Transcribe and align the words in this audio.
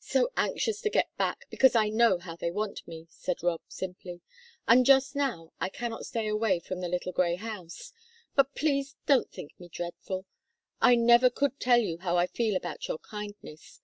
"So 0.00 0.32
anxious 0.36 0.80
to 0.80 0.90
get 0.90 1.16
back, 1.16 1.44
because 1.48 1.76
I 1.76 1.90
know 1.90 2.18
how 2.18 2.34
they 2.34 2.50
want 2.50 2.88
me," 2.88 3.06
said 3.08 3.40
Rob, 3.44 3.60
simply. 3.68 4.20
"And 4.66 4.84
just 4.84 5.14
now 5.14 5.52
I 5.60 5.68
cannot 5.68 6.06
stay 6.06 6.26
away 6.26 6.58
from 6.58 6.80
the 6.80 6.88
little 6.88 7.12
grey 7.12 7.36
house. 7.36 7.92
But 8.34 8.56
please 8.56 8.96
don't 9.06 9.30
think 9.30 9.52
me 9.60 9.68
dreadful 9.68 10.26
I 10.80 10.96
never 10.96 11.30
could 11.30 11.60
tell 11.60 11.78
you 11.78 11.98
how 11.98 12.16
I 12.16 12.26
feel 12.26 12.56
about 12.56 12.88
your 12.88 12.98
kindness. 12.98 13.80